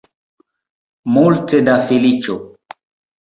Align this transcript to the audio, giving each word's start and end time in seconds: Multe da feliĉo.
Multe 1.17 1.59
da 1.67 1.75
feliĉo. 1.91 2.39